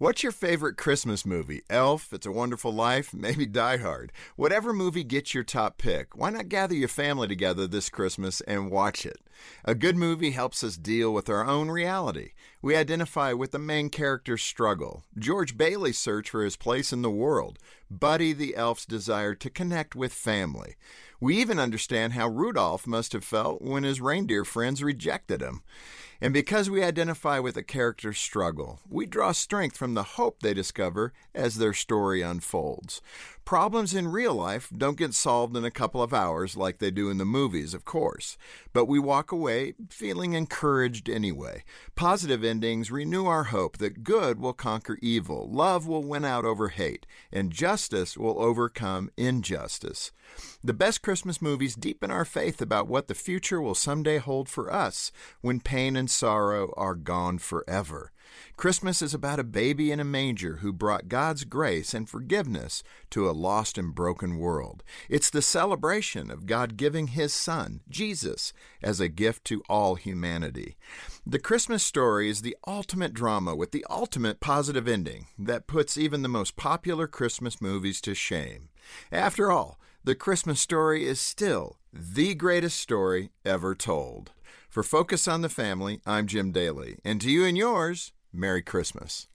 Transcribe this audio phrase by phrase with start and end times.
[0.00, 1.60] What's your favorite Christmas movie?
[1.68, 4.12] Elf, It's a Wonderful Life, maybe Die Hard.
[4.34, 8.70] Whatever movie gets your top pick, why not gather your family together this Christmas and
[8.70, 9.18] watch it?
[9.64, 12.32] A good movie helps us deal with our own reality.
[12.62, 17.10] We identify with the main character's struggle, George Bailey's search for his place in the
[17.10, 17.58] world,
[17.90, 20.76] Buddy the elf's desire to connect with family.
[21.20, 25.62] We even understand how Rudolph must have felt when his reindeer friends rejected him.
[26.20, 30.54] And because we identify with a character's struggle, we draw strength from the hope they
[30.54, 33.00] discover as their story unfolds.
[33.44, 37.10] Problems in real life don't get solved in a couple of hours like they do
[37.10, 38.36] in the movies, of course,
[38.72, 41.64] but we walk away feeling encouraged anyway.
[41.94, 46.68] Positive endings renew our hope that good will conquer evil, love will win out over
[46.68, 50.12] hate, and justice will overcome injustice.
[50.62, 54.72] The best Christmas movies deepen our faith about what the future will someday hold for
[54.72, 58.12] us when pain and sorrow are gone forever.
[58.56, 63.28] Christmas is about a baby in a manger who brought God's grace and forgiveness to
[63.28, 64.82] a lost and broken world.
[65.08, 70.76] It's the celebration of God giving His Son, Jesus, as a gift to all humanity.
[71.26, 76.22] The Christmas story is the ultimate drama with the ultimate positive ending that puts even
[76.22, 78.68] the most popular Christmas movies to shame.
[79.10, 84.32] After all, the Christmas story is still the greatest story ever told.
[84.68, 89.26] For Focus on the Family, I'm Jim Daly, and to you and yours, Merry Christmas.